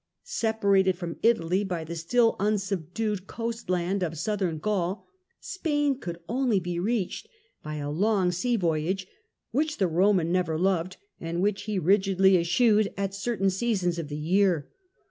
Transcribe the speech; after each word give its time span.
Separated 0.23 0.97
from 0.97 1.17
Italy 1.21 1.63
by 1.63 1.83
the 1.83 1.95
still 1.95 2.35
unsubdued 2.39 3.27
coast 3.27 3.69
land 3.69 4.01
of 4.01 4.17
Southern 4.17 4.57
Gaul, 4.57 5.05
Spain 5.39 5.99
could 5.99 6.17
only 6.27 6.59
be 6.59 6.79
reached 6.79 7.27
by 7.61 7.75
a 7.75 7.91
long 7.91 8.31
sea 8.31 8.55
voyage, 8.55 9.05
which 9.51 9.77
the 9.77 9.85
Roman 9.85 10.31
never 10.31 10.57
loved, 10.57 10.97
and 11.19 11.39
which 11.39 11.65
he 11.65 11.77
rigidly 11.77 12.35
eschewed 12.35 12.91
at 12.97 13.13
certain 13.13 13.51
seasons 13.51 13.99
of 13.99 14.07
the 14.07 14.17
year. 14.17 14.71